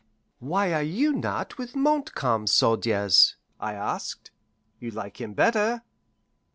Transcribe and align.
"Why 0.39 0.73
are 0.73 0.81
you 0.81 1.13
not 1.13 1.59
with 1.59 1.75
Montcalm's 1.75 2.51
soldiers?" 2.51 3.35
I 3.59 3.73
asked. 3.75 4.31
"You 4.79 4.89
like 4.89 5.21
him 5.21 5.35
better." 5.35 5.83